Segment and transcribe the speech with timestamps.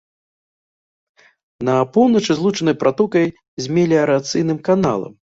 [1.67, 3.25] На поўначы злучаны пратокай
[3.65, 5.13] з меліярацыйным каналам.